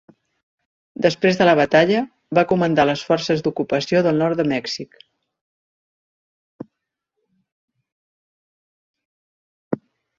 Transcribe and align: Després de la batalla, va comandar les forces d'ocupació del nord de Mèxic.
Després 1.05 1.35
de 1.41 1.45
la 1.49 1.53
batalla, 1.59 1.99
va 2.37 2.45
comandar 2.53 2.85
les 2.91 3.03
forces 3.11 3.43
d'ocupació 3.49 4.03
del 4.09 4.23
nord 4.23 4.43
de 4.43 4.49
Mèxic. 4.55 4.99